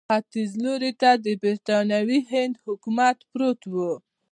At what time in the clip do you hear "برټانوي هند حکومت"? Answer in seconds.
1.43-3.17